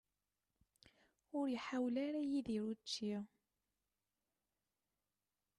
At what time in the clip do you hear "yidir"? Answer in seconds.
2.31-2.63